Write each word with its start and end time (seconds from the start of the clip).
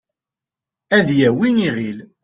ad 0.97 1.07
yawi 1.19 1.47
iɣil 1.67 1.99